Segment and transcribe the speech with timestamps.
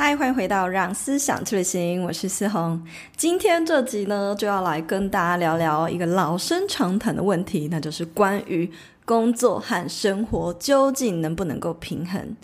[0.00, 2.80] 嗨，欢迎回到让思想去旅行，我是思红。
[3.16, 8.70] 今天这集呢，就要来跟大家聊聊一个老生常谈的问题，那就是关于
[9.04, 12.36] 工作和生活究竟能不能够平衡。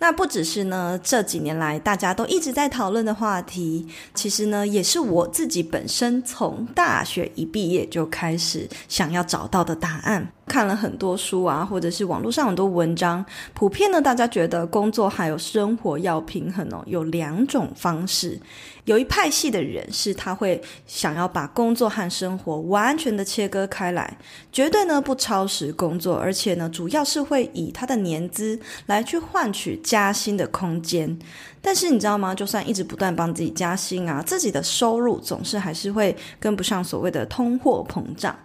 [0.00, 10.32] 那不只是呢，这几年来大家都一直在讨论的话题，其实呢，也是我自己本身从大学一毕业就开始想要找到的答案。
[10.46, 18.40] 看了很多书啊，或者是网络上很多文章，普遍呢，大家觉得工作还有生活要平衡哦，有两种方式。
[18.86, 24.16] 有一派系的人是他会想要把工作和生活完全的切割开来，
[24.50, 31.18] 绝对呢不超时工作，而且呢，主要是会以他的年资来去换取加薪的空间，
[31.62, 32.34] 但是你知道吗？
[32.34, 38.38] 就算一直不断帮自己加薪啊，自己的收入总是还是会跟不上所谓的通货膨胀。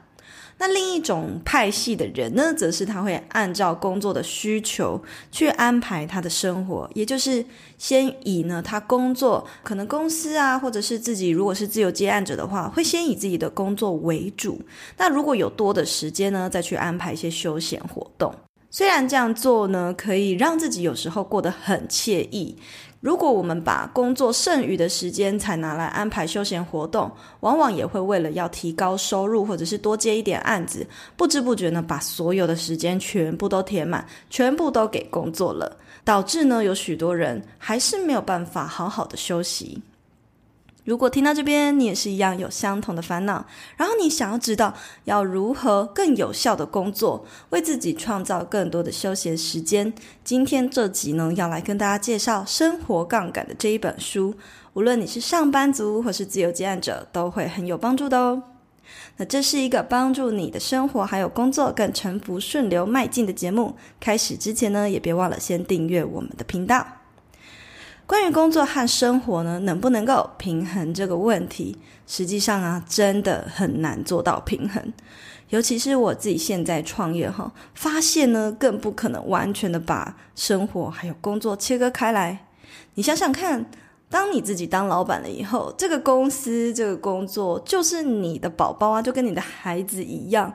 [0.59, 7.45] 那另一种派系的人呢，则是他会按照工作的需求去安排他的生活，也就是
[7.77, 14.61] 先以呢他工作可能公司啊，或者是自己如果是自由接案者的话，会先以自己的工作为主。
[14.97, 18.33] 那如果有多的时间呢，再去安排一些休闲活动。
[18.75, 22.57] 虽然这样做呢，可以让自己有时候过得很惬意。
[23.01, 39.79] 如果我们把工作剩余的时间才拿来安排休闲活动，往往也会为了要提高收入，或者是多接一点案子，不知不觉呢，把所有的时间全部都填满，全部都给工作了，导致呢，有许多人还是没有办法好好的休息。
[40.85, 43.45] 如果听到这边，你也是一样有相同的烦恼，
[43.77, 44.73] 然后你想要知道
[45.05, 54.35] 要如何更有效的工作，为自己创造更多的休闲时间，今天这集呢，要来跟大家介绍《生活杠杆》的这一本书，
[54.73, 58.43] 无论你是上班族或是自由接案者，都会很有帮助的哦。
[59.15, 63.75] 那这是一个帮助你的生活还有工作更沉浮顺流迈进的节目。
[64.01, 67.02] 开始之前呢，也别忘了先订阅我们的频道。
[68.05, 74.93] 关于工作和生活呢，能不能够平衡这个问题，实际上啊，真的很难做到平衡。
[75.49, 82.47] 尤其是我自己现在创业哈，发现呢，更不可能完全的把生活还有工作切割开来。
[82.95, 83.69] 你想想看，
[84.09, 90.53] 当你自己当老板了以后，这个公司这个工作就是你的宝宝啊，就跟你的孩子一样，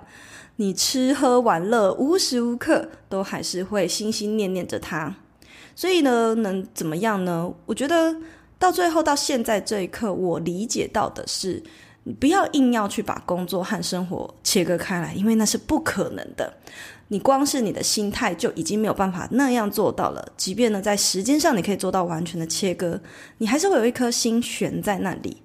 [0.57, 5.15] 你吃喝玩乐，无时无刻都还是会心心念念着他。
[5.75, 7.53] 所以呢，能怎么样呢？
[7.67, 8.15] 我觉得
[8.59, 11.63] 到最后到现在这一刻，我理解到的是，
[12.05, 16.53] 你不要硬要去把工作和生活切割开来，因为那是不可能的。
[17.11, 20.33] 你光是你的心态就已经没有办法那样做到了。
[20.37, 23.01] 即便呢，在时间上你可以做到完全的切割，
[23.39, 25.43] 你还是会有一颗心悬在那里。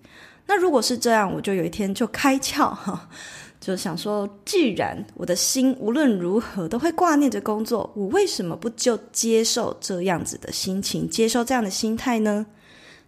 [0.48, 3.10] 那如果是这样，我就有一天就开窍哈。
[3.66, 12.46] 就想说，既然我的心无论如何都会挂念着工作，我为什么不就接受这样子的心情，接受这样的心态呢？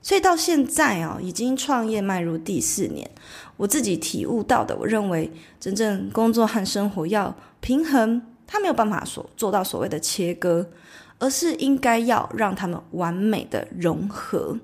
[0.02, 3.10] 所以到现在啊，已经创业迈入第四年，
[3.58, 5.30] 我自己体悟到的，我认为
[5.60, 10.66] 真正工作和生活要平衡，它没有办法所做到所谓的切割，
[11.20, 14.58] 而是应该要让他们完美的融合。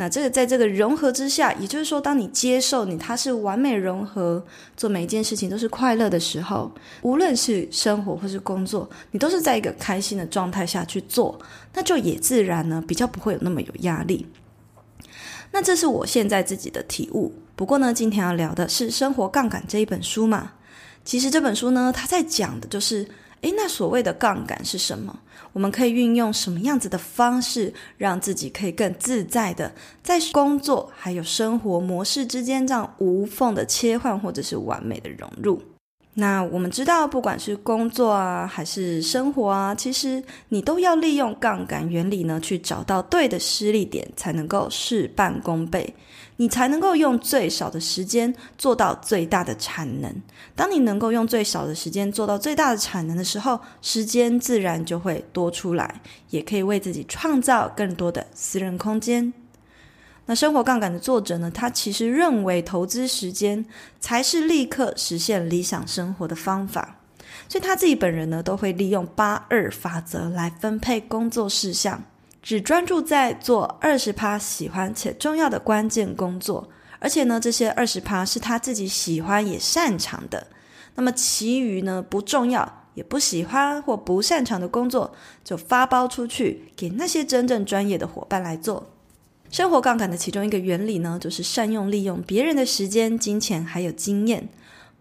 [0.00, 4.40] 那这个在这个融合之下，也就是说，当你接受你它是完美融合，
[4.76, 6.70] 做每一件事情都是快乐的时候，
[7.02, 11.36] 无论是生活或是工作，你都是在一个开心的状态下去做，
[11.74, 14.24] 那就也自然呢比较不会有那么有压力。
[15.50, 17.34] 那这是我现在自己的体悟。
[17.56, 20.52] 不过呢，今天要聊的是《生活杠杆》这一本书嘛。
[21.04, 23.04] 其实这本书呢，它在讲的就是，
[23.42, 25.16] 诶，那所谓的杠杆是什么？
[25.52, 29.72] 我们可以运用什么样子的方式，让自己可以更自在的
[30.02, 35.62] 在工作还有生活模式之间这样无缝的切换，或者是完美的融入？
[36.14, 45.94] 那我们知道，不管是工作啊，还是生活啊，其实你都要利用杠杆原理呢，去找到对的施力点，才能够事半功倍。
[46.40, 50.22] 你才能够用最少的时间做到最大的产能。
[50.54, 56.00] 当你能够用最少的时间做到最大的产能的时候，时间自然就会多出来，
[56.30, 59.32] 也可以为自己创造更多的私人空间。
[60.26, 63.64] 那生活杠杆的作者呢，他其实认为投资时间
[63.98, 67.00] 才是立刻实现理想生活的方法，
[67.48, 72.00] 所以他自己本人呢，都会利用八二法则来分配工作事项。
[72.48, 76.66] 只专注在做二十趴喜欢且重要的关键工作，
[76.98, 80.46] 而且呢，这些二十趴是他自己喜欢也擅长的。
[80.94, 85.12] 那么其余呢，不重要也不喜欢或不擅长的工作，
[85.44, 88.88] 就发包出去给那些真正专业的伙伴来做。
[89.50, 94.48] 生活杠杆的其中一个原理呢，就是善用利用别人的时间、金钱还有经验，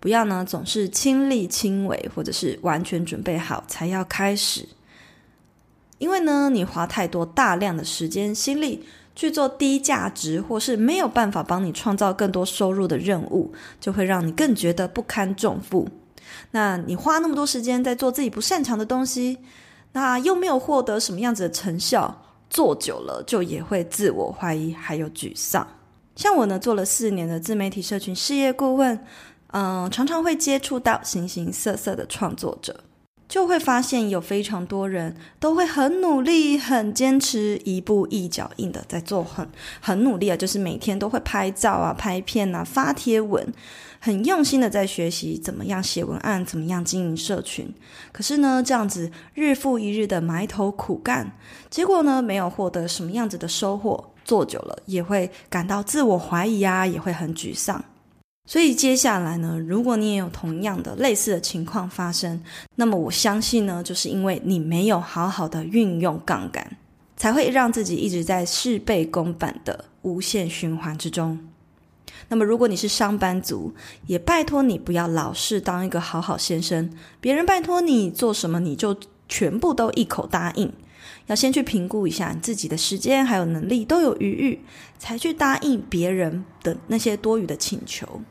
[0.01, 4.67] 不要呢总是亲力亲为，或者是完全准备好才要开始。
[5.97, 8.85] 因为呢，你花太多大量的时间心力
[9.15, 15.87] 去做低价值或是没有办法帮你创造更多收入的任务，就会让你更觉得不堪重负。
[16.51, 19.39] 那你花那么多时间在做自己不擅长的东西，
[19.93, 25.67] 那又没有获得什么样子的成效，做久了就也会自我怀疑还有沮丧。
[26.15, 28.99] 像我呢，做了四年的自媒体社群事业顾问，
[29.47, 32.81] 嗯，常常会接触到形形色色的创作者。
[33.27, 39.47] 就会发现有非常多人都会很努力、很坚持，一步一脚印的在做很，
[39.81, 43.53] 很努力啊，就是每天都会拍照啊、拍片啊、发贴文，
[43.99, 47.73] 很用心的在学习怎么样写文案、怎么样经营社群。
[48.13, 51.33] 可是呢，这样子日复一日的埋头苦干，
[51.69, 57.83] 结果呢，没有获得什么样子的收获，做久了也会感到自我怀疑啊，也会很沮丧。
[58.49, 62.41] 所以接下来呢，如果你也有同样的类似的情况发生，
[62.75, 66.77] 那么我相信呢，就是因为你没有好好的运用杠杆，
[67.17, 71.37] 才会让自己一直在事倍功半的无限循环之中。
[72.29, 73.73] 那么如果你是上班族，
[74.05, 76.89] 也拜托你不要老是当一个好好先生，
[77.19, 78.97] 别人拜托你做什么，你就
[79.27, 80.71] 全部都一口答应，
[81.25, 84.61] 要先去评估一下你自己的时间还有能力都有余裕，
[84.97, 88.21] 才去答应别人的那些多余的请求。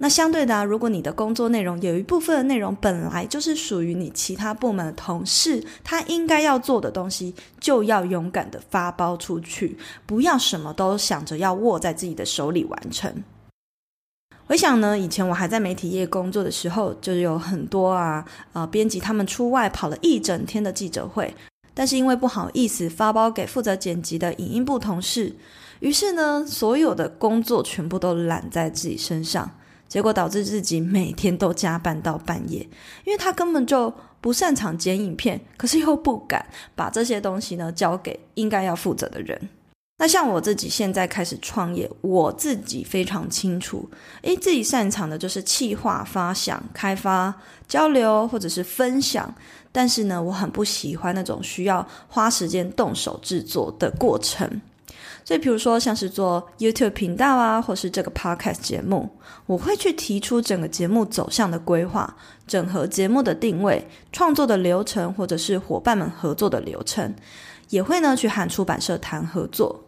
[0.00, 13.12] 那相对的啊，如果你的工作内容有一部分的内容本来就是属于你其他部门的同事，他应该要做的东西，就要勇敢的发包出去，不要什么都想着要握在自己的手里完成。
[14.46, 21.34] 回想呢，以前我还在媒体业工作的时候，就有很多啊，呃，编辑他们出外跑了一整天的记者会，
[21.74, 25.34] 但是因为不好意思发包给负责剪辑的影音部同事，
[25.80, 29.50] 于是呢，所有的工作全部都揽在自己身上。
[29.88, 32.60] 结果导致自己每天都加班到半夜，
[33.04, 36.44] 因为他根本就不擅长剪影片，可是又不敢
[36.74, 39.48] 把这些东西呢交给应该要负责的人。
[40.00, 43.88] 那像我自己现在开始创业，我自己非常清楚，
[44.22, 47.34] 诶，自己擅长的就是企划、发想、开发、
[47.66, 49.34] 交流或者是分享，
[49.72, 54.60] 但是呢，我很不喜欢那种需要花时间动手制作的过程。
[55.28, 59.06] 所以，比如说，像是做 YouTube 频道啊，或是这个 Podcast 节目，
[59.44, 62.16] 我会去提出整个节目走向的规划，
[62.46, 67.14] 整合节目的定位、创作的流程，或者是伙伴们合作的流程，
[67.68, 69.78] 也会呢去和出版社谈合作、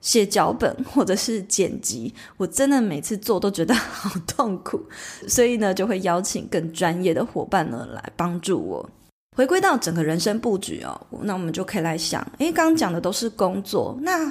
[0.00, 2.12] 写脚本或者是剪辑。
[2.36, 4.82] 我真的每次做都觉得好痛苦，
[5.28, 8.90] 所以呢，就会邀请更专业的伙伴呢来帮助我。
[9.36, 14.28] 回归到整个人生布局哦，那我们就可以来想，诶，刚刚讲的都是工作，那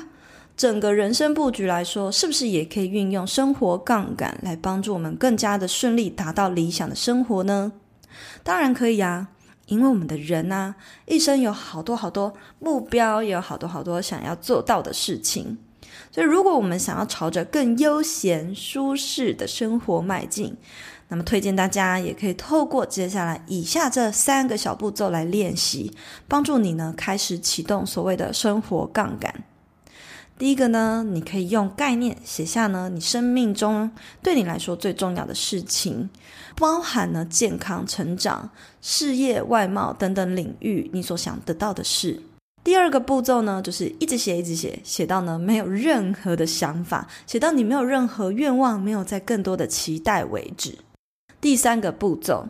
[0.57, 7.71] 整个人生布局来说，是不是也可以运用生活杠杆来帮助我们更加的顺利达到理想的生活呢？
[8.43, 9.27] 当然可以啊，
[9.67, 10.73] 因为我们的人啊，
[11.05, 15.59] 一生有好多好多目标，也有好多好多想要做到的事情。
[16.11, 20.57] 所以，如果我们想要朝着更悠闲舒适的生活迈进，
[21.09, 25.93] 那么推荐大家也可以透过接下来以下这三个小步骤来练习，
[26.27, 29.43] 帮助你呢开始启动所谓的生活杠杆。
[30.37, 33.89] 第一个呢，你可以用概念写下呢，你生命中
[34.21, 36.07] 对你来说最重要的事情，
[36.55, 38.47] 包含呢健康、成长、
[38.79, 42.21] 事业、外貌等等领域你所想得到的事。
[42.63, 50.77] 第二个步骤呢，就是一直写，一直写，写到呢没有任何的想法，写到你没有任何愿望，没有再更多的期待为止。
[51.41, 52.45] 第三个步骤。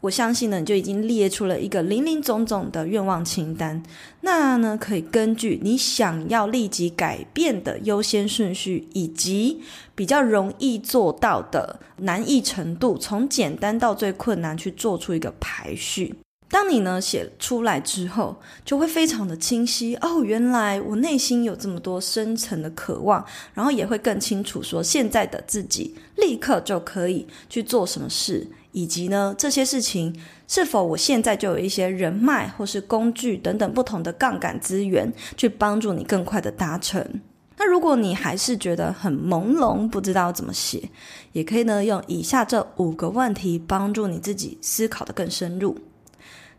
[0.00, 3.82] 我相信呢，你就已经列出了一个林林总总的愿望清单。
[4.20, 9.60] 那呢，可以根据你想要立即改变的优先顺序，以及
[9.96, 16.14] 比较容易做到的难易程度，从简单到最困难，去做出一个排序。
[16.50, 19.96] 当你呢写出来之后，就会非常的清晰。
[19.96, 28.46] 哦，原来我内心有这么多深层的渴望，然后也会更清楚说，现在的自己立刻就可以去做什么事。
[28.72, 30.14] 以及呢，这些事情
[30.46, 37.20] 是否我现在就有一些人脉或是工具等等不同的杠杆资源，去帮助你更快的达成？
[37.56, 40.90] 那如果你还是觉得很朦胧，不知道怎么写，
[41.32, 45.76] 也可以呢用以下这五个问题帮助你自己思考得更深入。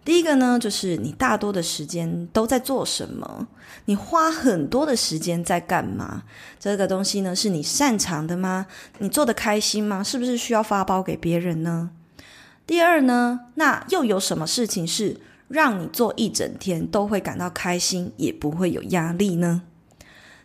[0.03, 3.47] 第一个呢，就是你大多的时间都在做什么？
[3.85, 6.23] 你花很多的时间在干嘛？
[6.59, 8.65] 这个东西呢，是你擅长的吗？
[8.97, 10.03] 你做得开心吗？
[10.03, 11.91] 是不是需要发包给别人呢？
[12.69, 19.63] 第二呢，那又有什么事情是让你做一整天都会感到开心，也不会有压力呢？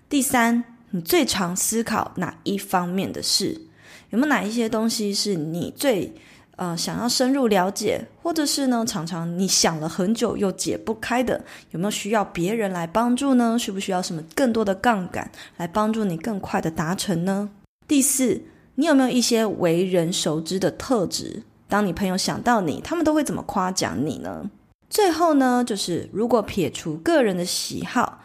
[0.09, 3.61] 第三，你最常思考哪一方面的事？
[4.09, 6.15] 有没有哪一些东西是你最
[6.57, 11.45] 呃想要深入了解，或者是呢常常你想了很久又解不开的？
[11.73, 13.59] 有没有需要别人来帮助呢？
[13.59, 17.51] 需不需要什么更多的杠杆来帮助你更快的达成呢？
[17.87, 18.45] 第四，
[18.77, 21.43] 你有没有一些为人熟知的特质？
[21.69, 24.51] 当你朋友想到你，他们都会怎么夸奖你呢？
[24.89, 28.21] 最后呢，就是如果撇除个人的喜好，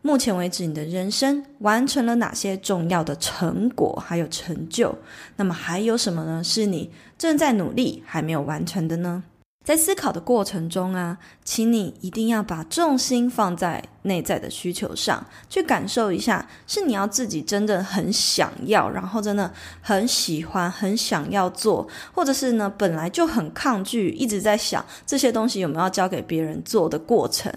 [0.00, 4.94] 目前为止你的人生完成了哪些重要的成果还有成就？
[5.36, 6.42] 那么还有什么呢？
[6.42, 9.24] 是你正在努力还没有完成的呢？
[9.64, 27.50] 在思考的过程中啊，请你一定要把重心放在内在的需求上，去感受一下，是你要自己真的很想要，然后真的很喜欢、很想要做，或者是呢本来就很抗拒，一直在想这些东西有没有要交给别人做的过程。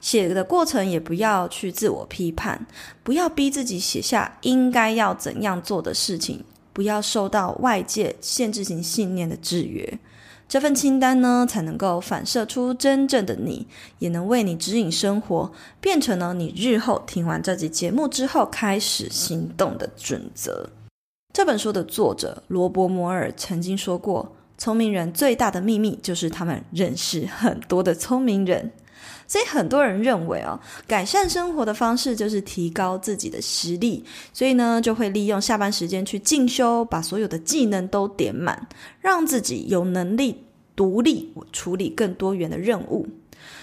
[0.00, 2.66] 写的过程也不要去自我批判，
[3.04, 9.96] 不要逼自己写下应该要怎样做的事情，不要受到外界限制性信念的制约。
[10.52, 13.66] 这份清单呢，才能够反射出真正的你，
[14.00, 20.68] 也能为你指引生活，变成了你日后听完这集节目之后开始行动的准则。
[21.32, 28.72] 这本书的作者罗伯·摩尔曾经说过：“聪明人最大的秘密就是他们认识很多的聪明人。”
[29.32, 38.68] 所以很多人认为哦，改善生活的方式就是提高自己的实力，所以呢，就会利用下班时间去进修，把所有的技能都点满，
[39.00, 40.44] 让自己有能力
[40.76, 43.08] 独立处理更多元的任务。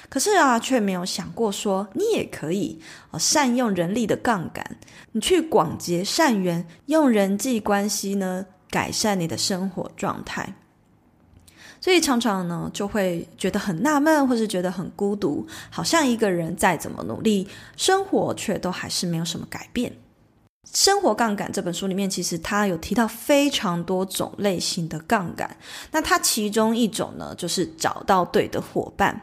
[0.10, 2.80] 可是啊，却没有想过说，你也可以
[3.12, 4.66] 哦善用人力的杠杆，
[5.12, 10.56] 你去广结善缘，用人际关系呢，改善你的生活状态。
[11.82, 19.92] 所以常常呢，就会觉得很纳闷，或是觉得很孤独，好像一个人再怎么努力，生活却都还是没有什么改变。
[20.78, 25.58] 《生活杠杆》这本书里面，其实它有提到非常多种类型的杠杆。
[25.92, 29.20] 那它其中一种呢，就是找到对的伙伴，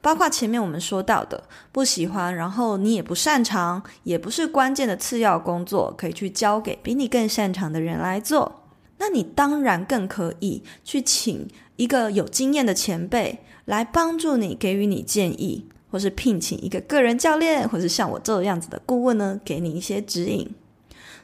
[0.00, 8.62] 包括前面我们说到的不喜欢，然后你也不擅长，也不是关键的次要工作，可以去交给比你更擅长的人来做。
[8.98, 20.48] 那你当然更可以去请一个有经验的前辈来帮助你，给予你建议，或是聘请一个个人教练，或是像我这样子的顾问呢，给你一些指引。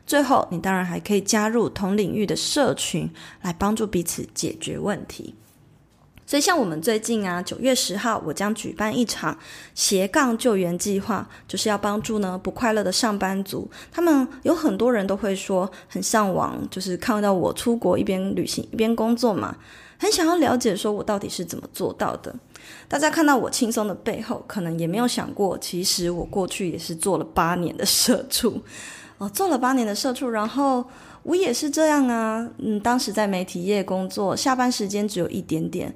[0.07, 3.09] 最后，你当然还可以加入同领域的社群，
[3.42, 5.35] 来帮助彼此解决问题。
[6.26, 9.37] 所以，像我们最近啊，九月十号，我将举办一场
[9.75, 13.69] 斜杠救援计划，就是要帮助呢不快乐的上班族。
[13.90, 19.57] 他们有很多人都会说，很向往，就是看到我出国一边旅行一边工作嘛，
[20.00, 22.35] 很想要了解说我到底是怎么做到的。
[22.88, 28.59] 大家看到我轻松的背后，可能也没有想过，其实我过去也是做了八年的社畜，
[29.19, 30.83] 哦，做了八年的社畜，然后
[31.25, 35.95] 我也是这样啊，嗯，当时在媒体业工作，下班时间只有一点点。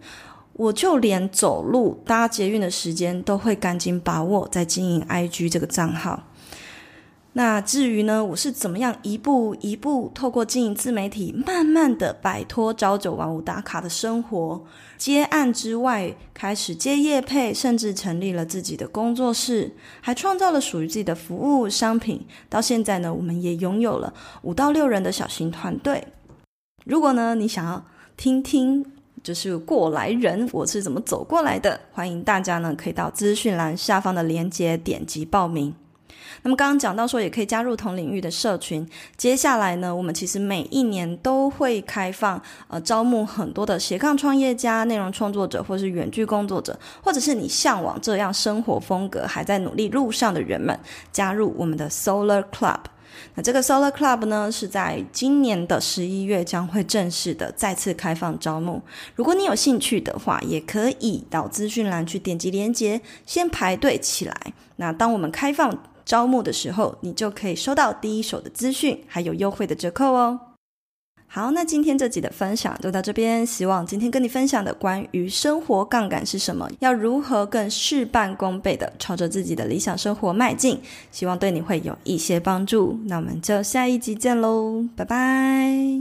[0.56, 6.22] 我就连走路搭捷运的时间都会赶紧把握，在经营 IG 这个账号。
[7.36, 14.64] 那至于呢，我是怎么样一步一步透过经营自媒体，慢慢的摆脱朝九晚五打卡的生活，
[14.96, 22.24] 接案之外开始接业配，甚至成立了自己的工作室，还创造了属于自己的服务商品。
[22.48, 26.06] 到现在呢，我们也拥有了五到六人的小型团队。
[26.84, 27.84] 如果呢，你想要
[28.16, 28.86] 听听。
[29.22, 31.80] 就是过来人，我是怎么走过来的？
[31.92, 35.74] 欢迎大家呢，可以到资讯栏下方的链接点击报名。
[36.44, 38.86] 那么刚刚讲到说，也可以加入同领域的社群。
[39.16, 50.78] 接下来呢，我们其实每一年都会开放，呃，招募很多的斜杠创业家、内容创作者，或是远距工作者，或者是你向往这样生活风格，还在努力路上的人们，
[51.10, 52.80] 加入我们的 Solar Club。
[53.36, 58.82] 那这个 Solar Club 呢，是在今年的十一月将会正式的再次开放招募。
[59.14, 64.36] 如果你有兴趣的话，也可以到资讯栏去点击链接，先排队起来。
[64.76, 70.40] 那当我们开放招募的时候，你就可以收到第一手的资讯，还有优惠的折扣哦。
[71.26, 73.44] 好，那今天这集的分享就到这边。
[73.44, 80.80] 希望今天跟你分享的关于生活杠杆是什么，要如何更事半功倍的朝着自己的理想生活迈进，
[81.10, 83.00] 希望对你会有一些帮助。
[83.06, 86.00] 那我们就下一集见喽，拜拜。